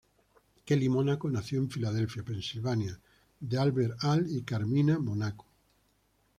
Kelly 0.65 0.89
Monaco 0.89 1.29
nació 1.29 1.59
en 1.59 1.69
Filadelfia, 1.69 2.23
Pensilvania 2.23 2.99
de 3.39 3.59
Albert 3.59 4.03
"Al" 4.03 4.25
y 4.35 4.41
Carmina 4.41 4.97
Monaco. 4.97 5.45